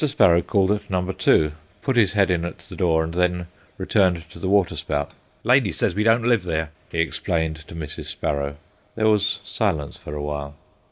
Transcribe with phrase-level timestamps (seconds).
[0.03, 1.51] Sparrow called at number two,
[1.83, 3.45] put his head in at the door, and then
[3.77, 5.11] returned to the waterspout.
[5.43, 8.05] "Lady says we don't live there," he explained to Mrs.
[8.05, 8.55] Sparrow.
[8.95, 10.55] There was silence for a while.